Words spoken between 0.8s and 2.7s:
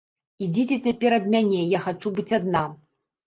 цяпер ад мяне, я хачу быць адна.